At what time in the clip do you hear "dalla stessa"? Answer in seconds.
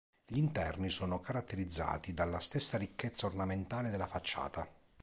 2.11-2.79